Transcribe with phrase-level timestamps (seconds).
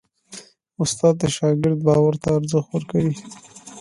[0.83, 3.15] استاد د شاګرد باور ته ارزښت ورکوي.